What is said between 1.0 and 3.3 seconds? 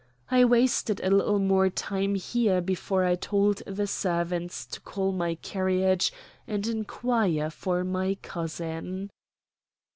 a little more time there before I